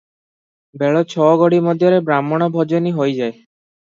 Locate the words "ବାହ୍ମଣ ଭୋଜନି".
2.09-2.97